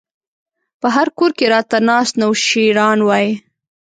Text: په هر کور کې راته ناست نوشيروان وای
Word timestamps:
په 0.81 0.87
هر 0.95 1.07
کور 1.17 1.31
کې 1.37 1.45
راته 1.53 1.77
ناست 1.89 2.13
نوشيروان 2.21 2.99
وای 3.03 3.27